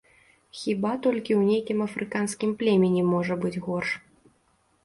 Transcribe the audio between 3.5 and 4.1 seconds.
горш.